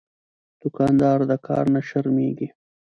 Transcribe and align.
دوکاندار 0.61 1.19
د 1.29 1.31
کار 1.47 1.65
نه 1.73 1.81
شرمېږي. 1.87 2.47